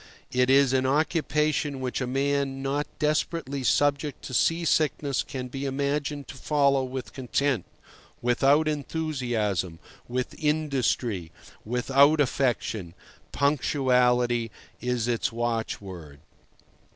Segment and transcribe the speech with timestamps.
[0.31, 5.63] It is an occupation which a man not desperately subject to sea sickness can be
[5.65, 7.65] imagined to follow with content,
[8.19, 9.77] without enthusiasm,
[10.07, 11.31] with industry,
[11.63, 12.95] without affection.
[13.31, 16.19] Punctuality is its watchword.